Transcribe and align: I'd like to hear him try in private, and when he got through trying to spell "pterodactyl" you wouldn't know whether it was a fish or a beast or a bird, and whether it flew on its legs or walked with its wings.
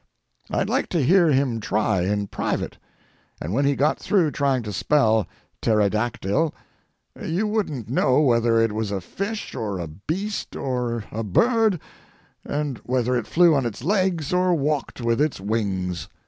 I'd 0.49 0.67
like 0.67 0.87
to 0.89 1.03
hear 1.03 1.27
him 1.27 1.59
try 1.59 2.01
in 2.01 2.25
private, 2.25 2.79
and 3.39 3.53
when 3.53 3.65
he 3.65 3.75
got 3.75 3.99
through 3.99 4.31
trying 4.31 4.63
to 4.63 4.73
spell 4.73 5.27
"pterodactyl" 5.61 6.55
you 7.23 7.45
wouldn't 7.45 7.87
know 7.87 8.19
whether 8.19 8.57
it 8.59 8.71
was 8.71 8.89
a 8.89 8.99
fish 8.99 9.53
or 9.53 9.77
a 9.77 9.85
beast 9.85 10.55
or 10.55 11.03
a 11.11 11.21
bird, 11.23 11.79
and 12.43 12.79
whether 12.79 13.15
it 13.15 13.27
flew 13.27 13.53
on 13.53 13.63
its 13.63 13.83
legs 13.83 14.33
or 14.33 14.55
walked 14.55 15.01
with 15.01 15.21
its 15.21 15.39
wings. 15.39 16.09